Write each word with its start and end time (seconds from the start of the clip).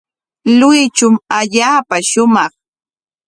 Luychum 0.59 1.15
allaapa 1.37 1.95
shumaq. 2.09 2.51